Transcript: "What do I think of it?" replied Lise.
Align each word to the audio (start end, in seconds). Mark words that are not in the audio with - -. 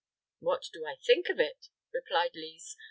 "What 0.39 0.67
do 0.73 0.83
I 0.83 0.95
think 0.95 1.29
of 1.29 1.39
it?" 1.39 1.69
replied 1.93 2.31
Lise. 2.33 2.75